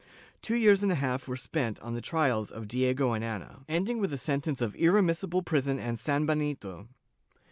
Two 0.41 0.55
years 0.55 0.81
and 0.81 0.91
a 0.91 0.95
half 0.95 1.27
were 1.27 1.37
spent 1.37 1.79
on 1.81 1.93
the 1.93 2.01
trislls 2.01 2.49
of 2.51 2.67
Diego 2.67 3.11
and 3.13 3.23
Ana, 3.23 3.59
ending 3.69 4.01
with 4.01 4.11
a 4.11 4.17
sentence 4.17 4.59
of 4.59 4.73
irremissible 4.73 5.43
prison 5.45 5.77
and 5.77 5.99
sanbenito. 5.99 6.87